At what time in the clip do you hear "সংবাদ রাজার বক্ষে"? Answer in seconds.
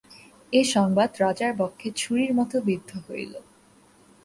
0.73-1.89